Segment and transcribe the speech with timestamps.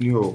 [0.00, 0.34] Yo.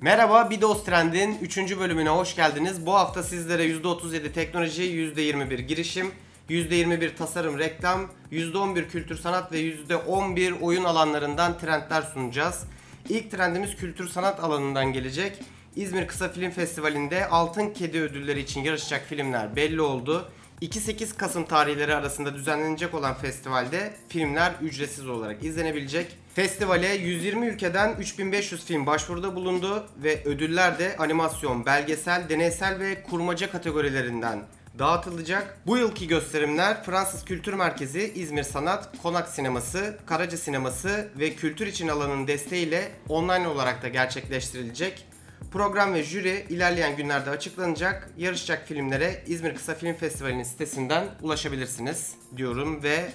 [0.00, 1.78] Merhaba, Bidos Trend'in 3.
[1.78, 2.86] bölümüne hoş geldiniz.
[2.86, 6.12] Bu hafta sizlere %37 teknoloji, %21 girişim,
[6.48, 8.00] %21 tasarım reklam,
[8.32, 12.64] %11 kültür sanat ve %11 oyun alanlarından trendler sunacağız.
[13.08, 15.38] İlk trendimiz kültür sanat alanından gelecek.
[15.80, 20.28] İzmir Kısa Film Festivali'nde Altın Kedi ödülleri için yarışacak filmler belli oldu.
[20.62, 26.16] 2-8 Kasım tarihleri arasında düzenlenecek olan festivalde filmler ücretsiz olarak izlenebilecek.
[26.34, 33.50] Festivale 120 ülkeden 3500 film başvuruda bulundu ve ödüller de animasyon, belgesel, deneysel ve kurmaca
[33.50, 34.42] kategorilerinden
[34.78, 35.58] dağıtılacak.
[35.66, 41.88] Bu yılki gösterimler Fransız Kültür Merkezi, İzmir Sanat, Konak Sineması, Karaca Sineması ve Kültür İçin
[41.88, 45.09] alanın desteğiyle online olarak da gerçekleştirilecek.
[45.50, 48.10] Program ve jüri ilerleyen günlerde açıklanacak.
[48.18, 53.10] Yarışacak filmlere İzmir Kısa Film Festivali'nin sitesinden ulaşabilirsiniz diyorum ve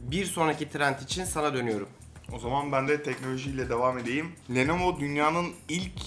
[0.00, 1.88] bir sonraki trend için sana dönüyorum.
[2.32, 4.32] O zaman ben de teknolojiyle devam edeyim.
[4.54, 6.00] Lenovo dünyanın ilk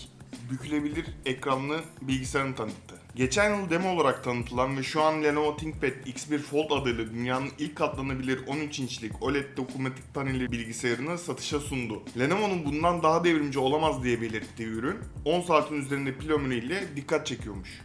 [0.52, 2.99] bükülebilir ekranlı bilgisayarını tanıttı.
[3.16, 7.76] Geçen yıl demo olarak tanıtılan ve şu an Lenovo ThinkPad X1 Fold adıyla dünyanın ilk
[7.76, 12.04] katlanabilir 13 inçlik OLED dokunmatik paneli bilgisayarını satışa sundu.
[12.20, 17.82] Lenovo'nun bundan daha devrimci olamaz diye belirttiği ürün 10 saatin üzerinde pil ömrüyle dikkat çekiyormuş.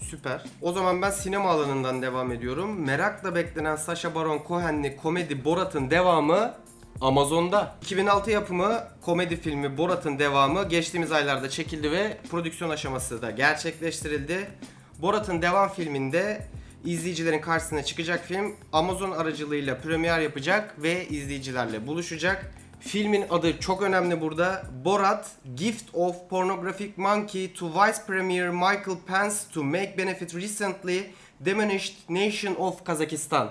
[0.00, 0.44] Süper.
[0.62, 2.80] O zaman ben sinema alanından devam ediyorum.
[2.80, 6.54] Merakla beklenen Sacha Baron Cohen'li komedi Borat'ın devamı
[7.00, 7.74] Amazon'da.
[7.82, 14.50] 2006 yapımı komedi filmi Borat'ın devamı geçtiğimiz aylarda çekildi ve prodüksiyon aşaması da gerçekleştirildi.
[14.98, 16.46] Borat'ın devam filminde
[16.84, 22.54] izleyicilerin karşısına çıkacak film Amazon aracılığıyla premier yapacak ve izleyicilerle buluşacak.
[22.80, 24.62] Filmin adı çok önemli burada.
[24.84, 31.02] Borat, Gift of Pornographic Monkey to Vice Premier Michael Pence to make benefit recently
[31.44, 33.50] diminished nation of Kazakistan.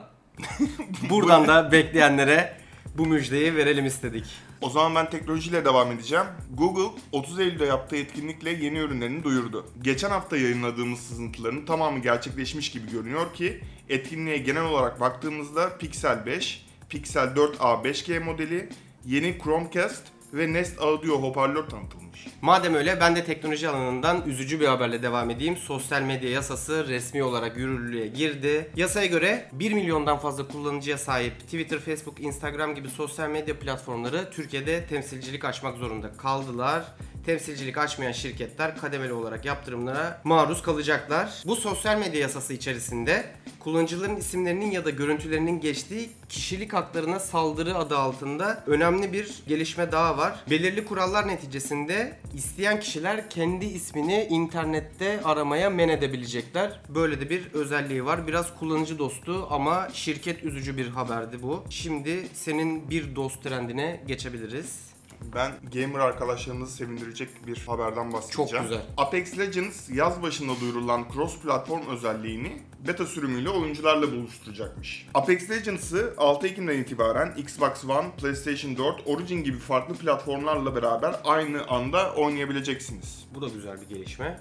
[1.10, 2.63] Buradan da bekleyenlere
[2.98, 4.26] bu müjdeyi verelim istedik.
[4.62, 6.26] O zaman ben teknolojiyle devam edeceğim.
[6.54, 9.66] Google 30 Eylül'de yaptığı etkinlikle yeni ürünlerini duyurdu.
[9.82, 16.66] Geçen hafta yayınladığımız sızıntıların tamamı gerçekleşmiş gibi görünüyor ki etkinliğe genel olarak baktığımızda Pixel 5,
[16.90, 18.70] Pixel 4a 5G modeli,
[19.06, 22.28] yeni Chromecast ve Nest Audio hoparlör tanıtılmış.
[22.42, 25.58] Madem öyle ben de teknoloji alanından üzücü bir haberle devam edeyim.
[25.58, 28.72] Sosyal medya yasası resmi olarak yürürlüğe girdi.
[28.76, 34.86] Yasaya göre 1 milyondan fazla kullanıcıya sahip Twitter, Facebook, Instagram gibi sosyal medya platformları Türkiye'de
[34.86, 36.84] temsilcilik açmak zorunda kaldılar.
[37.26, 41.42] Temsilcilik açmayan şirketler kademeli olarak yaptırımlara maruz kalacaklar.
[41.46, 43.26] Bu sosyal medya yasası içerisinde
[43.60, 50.18] kullanıcıların isimlerinin ya da görüntülerinin geçtiği kişilik haklarına saldırı adı altında önemli bir gelişme daha
[50.18, 50.44] var.
[50.50, 56.80] Belirli kurallar neticesinde isteyen kişiler kendi ismini internette aramaya men edebilecekler.
[56.90, 58.28] Böyle de bir özelliği var.
[58.28, 61.64] Biraz kullanıcı dostu ama şirket üzücü bir haberdi bu.
[61.70, 64.94] Şimdi senin bir dost trendine geçebiliriz.
[65.36, 68.50] Ben gamer arkadaşlarımızı sevindirecek bir haberden bahsedeceğim.
[68.50, 68.82] Çok güzel.
[68.98, 75.08] Apex Legends yaz başında duyurulan cross platform özelliğini beta sürümüyle oyuncularla buluşturacakmış.
[75.14, 81.68] Apex Legends'ı 6 Ekim'den itibaren Xbox One, PlayStation 4, Origin gibi farklı platformlarla beraber aynı
[81.68, 83.26] anda oynayabileceksiniz.
[83.36, 84.40] Bu da güzel bir gelişme.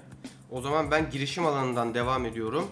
[0.51, 2.67] O zaman ben girişim alanından devam ediyorum.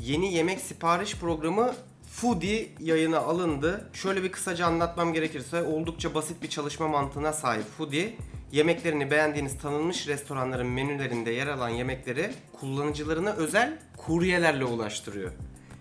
[0.00, 1.74] Yeni yemek sipariş programı
[2.12, 3.88] Foodie yayına alındı.
[3.92, 8.14] Şöyle bir kısaca anlatmam gerekirse oldukça basit bir çalışma mantığına sahip Foodie.
[8.52, 15.32] Yemeklerini beğendiğiniz tanınmış restoranların menülerinde yer alan yemekleri kullanıcılarına özel kuryelerle ulaştırıyor.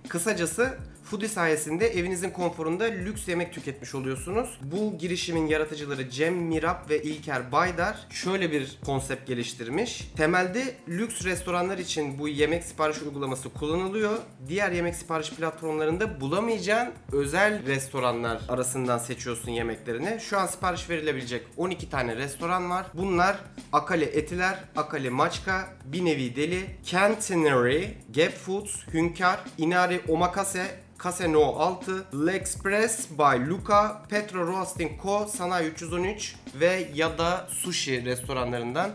[0.07, 0.77] Kısacası
[1.11, 4.59] Foodie sayesinde evinizin konforunda lüks yemek tüketmiş oluyorsunuz.
[4.61, 10.11] Bu girişimin yaratıcıları Cem Mirap ve İlker Baydar şöyle bir konsept geliştirmiş.
[10.17, 14.17] Temelde lüks restoranlar için bu yemek sipariş uygulaması kullanılıyor.
[14.47, 20.19] Diğer yemek sipariş platformlarında bulamayacağın özel restoranlar arasından seçiyorsun yemeklerini.
[20.19, 22.85] Şu an sipariş verilebilecek 12 tane restoran var.
[22.93, 23.37] Bunlar
[23.73, 27.83] Akale Etiler, Akale Maçka, Bir Deli, Cantinary,
[28.15, 30.67] Gap Foods, Hünkar, Inari Omakase,
[31.03, 38.91] Caseno 6, L'Express by Luca, Petro Roasting Co, Sanayi 313 ve ya da sushi restoranlarından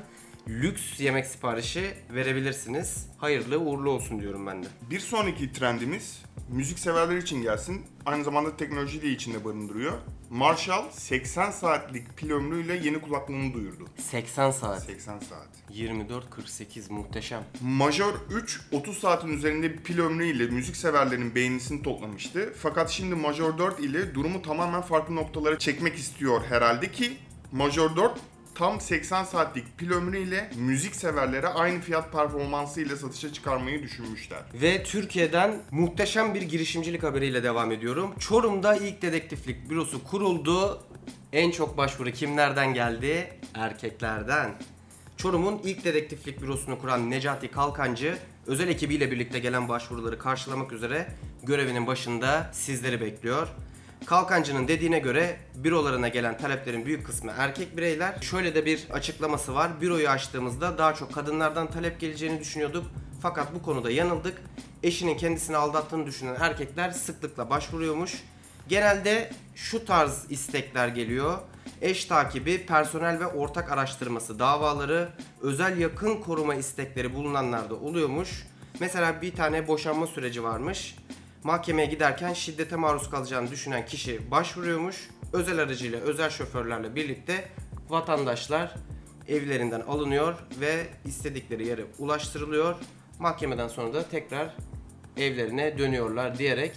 [0.49, 3.07] lüks yemek siparişi verebilirsiniz.
[3.19, 4.67] Hayırlı uğurlu olsun diyorum ben de.
[4.91, 7.87] Bir sonraki trendimiz müzik severler için gelsin.
[8.07, 9.93] Aynı zamanda teknolojiyi de içinde barındırıyor.
[10.31, 13.89] Marshall 80 saatlik pil ömrüyle yeni kulaklığını duyurdu.
[13.99, 14.83] 80 saat.
[14.83, 15.49] 80 saat.
[15.73, 17.45] 24-48 muhteşem.
[17.61, 22.55] Major 3 30 saatin üzerinde bir pil ömrüyle müzik severlerin beğenisini toplamıştı.
[22.59, 27.17] Fakat şimdi Major 4 ile durumu tamamen farklı noktalara çekmek istiyor herhalde ki
[27.53, 28.21] Major 4
[28.57, 34.39] tam 80 saatlik pil ömrüyle müzik severlere aynı fiyat performansı ile satışa çıkarmayı düşünmüşler.
[34.55, 38.15] Ve Türkiye'den muhteşem bir girişimcilik haberiyle devam ediyorum.
[38.19, 40.83] Çorum'da ilk dedektiflik bürosu kuruldu.
[41.33, 43.41] En çok başvuru kimlerden geldi?
[43.55, 44.55] Erkeklerden.
[45.17, 51.07] Çorum'un ilk dedektiflik bürosunu kuran Necati Kalkancı özel ekibiyle birlikte gelen başvuruları karşılamak üzere
[51.43, 53.49] görevinin başında sizleri bekliyor.
[54.07, 58.19] Kalkancı'nın dediğine göre bürolarına gelen taleplerin büyük kısmı erkek bireyler.
[58.21, 59.81] Şöyle de bir açıklaması var.
[59.81, 62.87] Büroyu açtığımızda daha çok kadınlardan talep geleceğini düşünüyorduk.
[63.23, 64.43] Fakat bu konuda yanıldık.
[64.83, 68.23] Eşinin kendisini aldattığını düşünen erkekler sıklıkla başvuruyormuş.
[68.69, 71.39] Genelde şu tarz istekler geliyor.
[71.83, 75.09] Eş takibi, personel ve ortak araştırması davaları,
[75.41, 78.47] özel yakın koruma istekleri bulunanlarda oluyormuş.
[78.81, 80.97] Mesela bir tane boşanma süreci varmış.
[81.47, 85.11] Mahkemeye giderken şiddete maruz kalacağını düşünen kişi başvuruyormuş.
[85.33, 87.49] Özel aracıyla, özel şoförlerle birlikte
[87.89, 88.75] vatandaşlar
[89.29, 92.75] evlerinden alınıyor ve istedikleri yere ulaştırılıyor.
[93.19, 94.55] Mahkemeden sonra da tekrar
[95.17, 96.73] evlerine dönüyorlar diyerek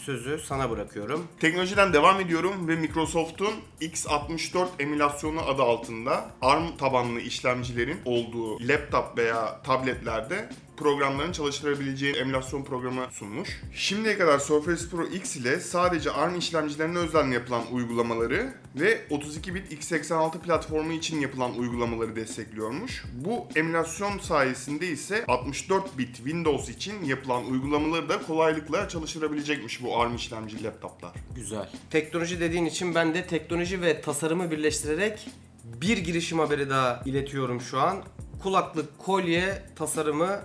[0.00, 1.28] sözü sana bırakıyorum.
[1.40, 9.62] Teknolojiden devam ediyorum ve Microsoft'un x64 emülasyonu adı altında ARM tabanlı işlemcilerin olduğu laptop veya
[9.62, 13.62] tabletlerde programların çalıştırabileceği emülasyon programı sunmuş.
[13.74, 19.72] Şimdiye kadar Surface Pro X ile sadece ARM işlemcilerine özel yapılan uygulamaları ve 32 bit
[19.72, 23.04] x86 platformu için yapılan uygulamaları destekliyormuş.
[23.14, 30.16] Bu emülasyon sayesinde ise 64 bit Windows için yapılan uygulamaları da kolaylıkla çalıştırabilecekmiş bu ARM
[30.16, 31.12] işlemci laptoplar.
[31.34, 31.70] Güzel.
[31.90, 35.28] Teknoloji dediğin için ben de teknoloji ve tasarımı birleştirerek
[35.64, 38.04] bir girişim haberi daha iletiyorum şu an.
[38.42, 40.40] Kulaklık kolye tasarımı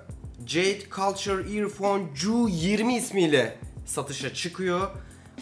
[0.47, 4.87] Jade Culture Earphone Ju20 ismiyle satışa çıkıyor.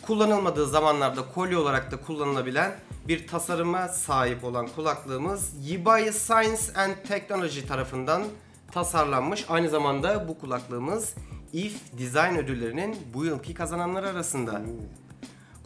[0.02, 2.76] Kullanılmadığı zamanlarda kolye olarak da kullanılabilen
[3.08, 8.24] bir tasarıma sahip olan kulaklığımız Yibai Science and Technology tarafından
[8.72, 9.46] tasarlanmış.
[9.50, 11.14] Aynı zamanda bu kulaklığımız
[11.54, 14.62] IF Design ödüllerinin bu yılki kazananları arasında.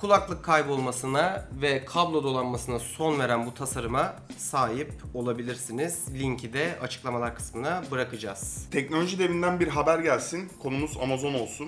[0.04, 6.06] Kulaklık kaybolmasına ve kablo dolanmasına son veren bu tasarıma sahip olabilirsiniz.
[6.14, 8.68] Linki de açıklamalar kısmına bırakacağız.
[8.72, 10.50] Teknoloji devinden bir haber gelsin.
[10.64, 11.68] Konumuz Amazon olsun.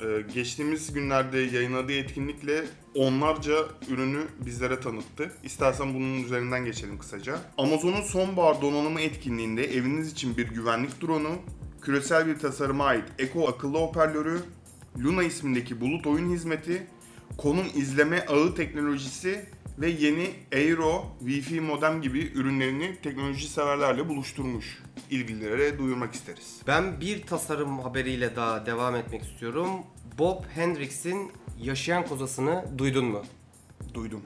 [0.00, 2.64] Ee, geçtiğimiz günlerde yayınladığı etkinlikle
[2.94, 3.54] onlarca
[3.88, 5.32] ürünü bizlere tanıttı.
[5.42, 7.38] İstersen bunun üzerinden geçelim kısaca.
[7.58, 11.36] Amazon'un sonbahar donanımı etkinliğinde eviniz için bir güvenlik drone'u,
[11.82, 14.40] küresel bir tasarıma ait Echo akıllı hoparlörü,
[15.04, 16.86] Luna ismindeki bulut oyun hizmeti,
[17.38, 19.46] konum izleme ağı teknolojisi
[19.78, 24.82] ve yeni Aero Wi-Fi modem gibi ürünlerini teknoloji severlerle buluşturmuş.
[25.10, 26.60] İlgililere duyurmak isteriz.
[26.66, 29.70] Ben bir tasarım haberiyle daha devam etmek istiyorum.
[30.18, 33.22] Bob Hendricks'in Yaşayan Kozasını duydun mu?
[33.94, 34.22] Duydum.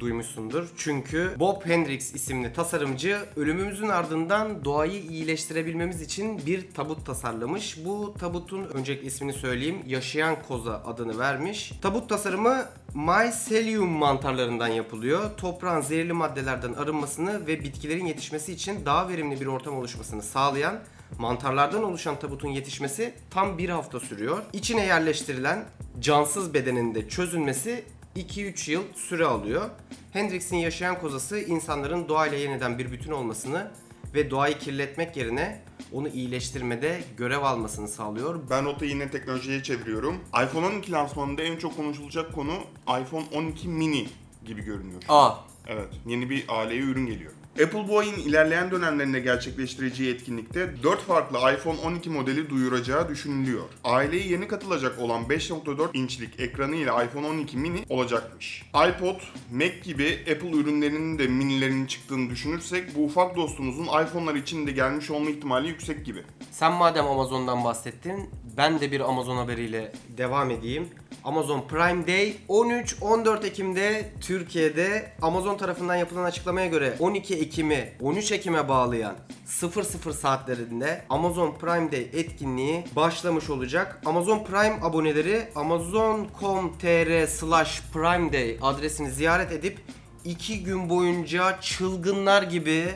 [0.00, 0.68] Duymuşsundur.
[0.76, 7.84] Çünkü Bob Hendricks isimli tasarımcı ölümümüzün ardından doğayı iyileştirebilmemiz için bir tabut tasarlamış.
[7.84, 9.82] Bu tabutun öncelikle ismini söyleyeyim.
[9.86, 11.72] Yaşayan koza adını vermiş.
[11.82, 12.64] Tabut tasarımı
[12.94, 15.36] mycelium mantarlarından yapılıyor.
[15.36, 20.80] Toprağın zehirli maddelerden arınmasını ve bitkilerin yetişmesi için daha verimli bir ortam oluşmasını sağlayan
[21.18, 24.42] Mantarlardan oluşan tabutun yetişmesi tam bir hafta sürüyor.
[24.52, 25.64] İçine yerleştirilen
[26.00, 27.84] cansız bedenin de çözülmesi
[28.16, 29.70] 2-3 yıl süre alıyor.
[30.12, 33.70] Hendrix'in yaşayan kozası insanların doğayla yeniden bir bütün olmasını
[34.14, 35.62] ve doğayı kirletmek yerine
[35.92, 38.40] onu iyileştirmede görev almasını sağlıyor.
[38.50, 40.16] Ben notu yine teknolojiye çeviriyorum.
[40.44, 42.54] iPhone 12 lansmanında en çok konuşulacak konu
[43.00, 44.08] iPhone 12 mini
[44.44, 45.02] gibi görünüyor.
[45.08, 45.34] A.
[45.66, 47.32] Evet, yeni bir aileye ürün geliyor.
[47.64, 53.62] Apple bu ayın ilerleyen dönemlerinde gerçekleştireceği etkinlikte 4 farklı iPhone 12 modeli duyuracağı düşünülüyor.
[53.84, 58.62] Aileye yeni katılacak olan 5.4 inçlik ekranı ile iPhone 12 mini olacakmış.
[58.74, 59.20] iPod,
[59.52, 65.10] Mac gibi Apple ürünlerinin de minilerinin çıktığını düşünürsek bu ufak dostumuzun iPhone'lar için de gelmiş
[65.10, 66.22] olma ihtimali yüksek gibi.
[66.50, 70.88] Sen madem Amazon'dan bahsettin, ben de bir Amazon haberiyle devam edeyim.
[71.24, 78.68] Amazon Prime Day 13-14 Ekim'de Türkiye'de Amazon tarafından yapılan açıklamaya göre 12 Ekim'i 13 Ekim'e
[78.68, 79.14] bağlayan
[79.46, 84.02] 00 saatlerinde Amazon Prime Day etkinliği başlamış olacak.
[84.06, 89.78] Amazon Prime aboneleri amazon.com.tr slash prime day adresini ziyaret edip
[90.24, 92.86] 2 gün boyunca çılgınlar gibi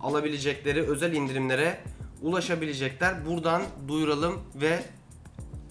[0.00, 1.78] alabilecekleri özel indirimlere
[2.22, 3.26] ulaşabilecekler.
[3.26, 4.82] Buradan duyuralım ve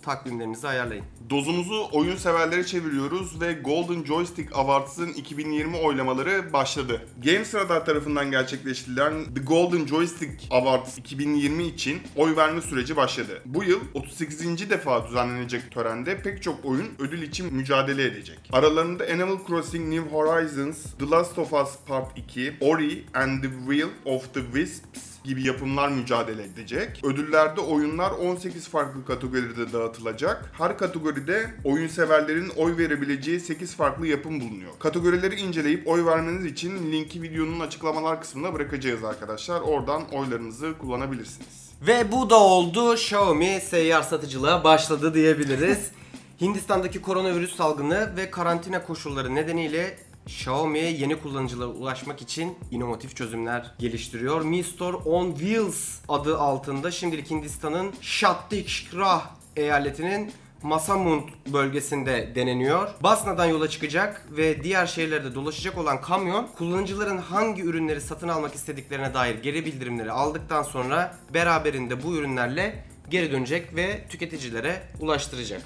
[0.04, 1.06] takvimlerinizi ayarlayın.
[1.30, 7.02] Dozumuzu oyun severlere çeviriyoruz ve Golden Joystick Awards'ın 2020 oylamaları başladı.
[7.24, 13.42] Games Radar tarafından gerçekleştirilen The Golden Joystick Awards 2020 için oy verme süreci başladı.
[13.46, 14.70] Bu yıl 38.
[14.70, 18.40] defa düzenlenecek törende pek çok oyun ödül için mücadele edecek.
[18.52, 23.90] Aralarında Animal Crossing New Horizons, The Last of Us Part 2, Ori and the Will
[24.06, 27.02] of the Wisps gibi yapımlar mücadele edecek.
[27.04, 30.52] Ödüllerde oyunlar 18 farklı kategoride dağıtılacak.
[30.58, 34.72] Her kategoride oyun severlerin oy verebileceği 8 farklı yapım bulunuyor.
[34.80, 39.62] Kategorileri inceleyip oy vermeniz için linki videonun açıklamalar kısmına bırakacağız arkadaşlar.
[39.62, 41.74] Oradan oylarınızı kullanabilirsiniz.
[41.88, 42.94] Ve bu da oldu.
[42.94, 45.80] Xiaomi seyyar satıcılığa başladı diyebiliriz.
[46.42, 54.42] Hindistan'daki koronavirüs salgını ve karantina koşulları nedeniyle Xiaomi'ye yeni kullanıcılara ulaşmak için inovatif çözümler geliştiriyor.
[54.42, 59.22] Mi Store on Wheels adı altında şimdilik Hindistan'ın Chhattisgarh
[59.56, 60.32] eyaletinin
[60.64, 62.90] Masamund bölgesinde deneniyor.
[63.04, 69.14] Basna'dan yola çıkacak ve diğer şehirlerde dolaşacak olan kamyon kullanıcıların hangi ürünleri satın almak istediklerine
[69.14, 75.62] dair geri bildirimleri aldıktan sonra beraberinde bu ürünlerle geri dönecek ve tüketicilere ulaştıracak.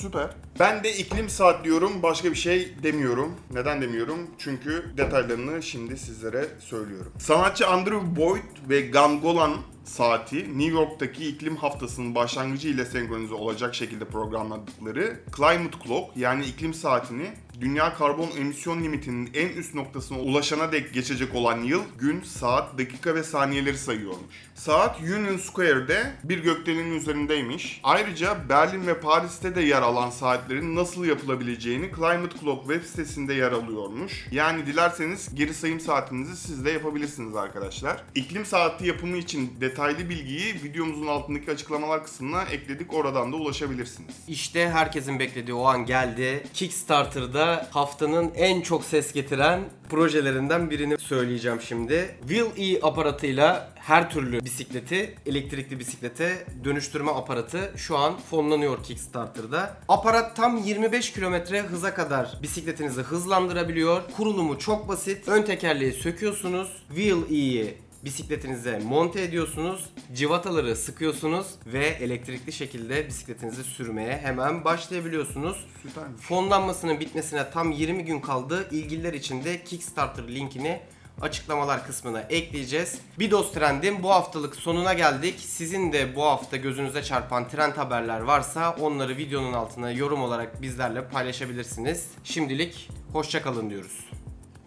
[0.00, 0.30] Süper.
[0.60, 3.34] Ben de iklim saat diyorum, başka bir şey demiyorum.
[3.52, 4.30] Neden demiyorum?
[4.38, 7.12] Çünkü detaylarını şimdi sizlere söylüyorum.
[7.18, 9.52] Sanatçı Andrew Boyd ve Gangolan
[9.84, 16.74] saati New York'taki iklim haftasının başlangıcı ile senkronize olacak şekilde programladıkları Climate Clock yani iklim
[16.74, 22.78] saatini dünya karbon emisyon limitinin en üst noktasına ulaşana dek geçecek olan yıl, gün, saat,
[22.78, 24.46] dakika ve saniyeleri sayıyormuş.
[24.54, 27.80] Saat Union Square'de bir gökdelenin üzerindeymiş.
[27.82, 33.52] Ayrıca Berlin ve Paris'te de yer alan saatlerin nasıl yapılabileceğini Climate Clock web sitesinde yer
[33.52, 34.26] alıyormuş.
[34.30, 38.04] Yani dilerseniz geri sayım saatinizi siz de yapabilirsiniz arkadaşlar.
[38.14, 42.94] İklim saati yapımı için detaylı bilgiyi videomuzun altındaki açıklamalar kısmına ekledik.
[42.94, 44.14] Oradan da ulaşabilirsiniz.
[44.28, 46.42] İşte herkesin beklediği o an geldi.
[46.54, 52.16] Kickstarter'da haftanın en çok ses getiren projelerinden birini söyleyeceğim şimdi.
[52.28, 59.76] Will E aparatıyla her türlü bisikleti elektrikli bisiklete dönüştürme aparatı şu an fonlanıyor Kickstarter'da.
[59.88, 64.02] Aparat tam 25 kilometre hıza kadar bisikletinizi hızlandırabiliyor.
[64.16, 65.28] Kurulumu çok basit.
[65.28, 66.68] Ön tekerleği söküyorsunuz.
[66.88, 69.84] Will E'yi bisikletinize monte ediyorsunuz,
[70.14, 75.66] civataları sıkıyorsunuz ve elektrikli şekilde bisikletinizi sürmeye hemen başlayabiliyorsunuz.
[75.82, 76.22] Süpermiş.
[76.22, 78.68] Fonlanmasının bitmesine tam 20 gün kaldı.
[78.70, 80.80] İlgililer için de Kickstarter linkini
[81.20, 82.98] açıklamalar kısmına ekleyeceğiz.
[83.18, 85.34] Bidos Trend'in bu haftalık sonuna geldik.
[85.40, 91.08] Sizin de bu hafta gözünüze çarpan trend haberler varsa onları videonun altına yorum olarak bizlerle
[91.08, 92.06] paylaşabilirsiniz.
[92.24, 94.10] Şimdilik hoşçakalın diyoruz.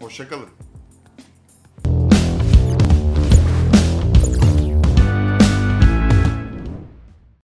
[0.02, 0.69] Hoşçakalın.